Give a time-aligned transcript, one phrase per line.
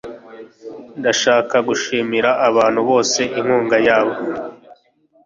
[0.99, 4.15] ndashaka gushimira abantu bose inkunga yabo